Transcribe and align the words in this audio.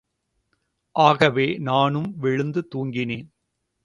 ஆகவே 0.95 1.45
நானும் 1.59 2.17
விழுந்து 2.17 2.67
தூங்கினேன். 2.75 3.27